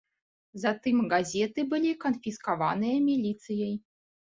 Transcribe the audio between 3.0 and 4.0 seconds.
міліцыяй.